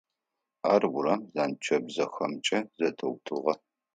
Ар 0.73 0.83
урам 0.95 1.21
зэнкӏабзэхэмкӏэ 1.33 2.59
зэтеутыгъэ. 2.77 3.53